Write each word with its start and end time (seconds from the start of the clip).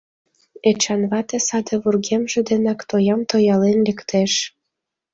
Эчан 0.69 1.01
вате 1.11 1.37
саде 1.47 1.75
вургемже 1.83 2.39
денак 2.49 2.79
тоям 2.89 3.21
тоялен 3.29 3.77
лектеш. 3.87 4.33